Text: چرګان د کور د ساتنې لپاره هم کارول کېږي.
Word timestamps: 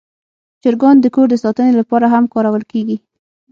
چرګان 0.61 0.95
د 1.01 1.05
کور 1.15 1.27
د 1.31 1.35
ساتنې 1.43 1.73
لپاره 1.79 2.05
هم 2.13 2.23
کارول 2.33 2.63
کېږي. 2.71 2.97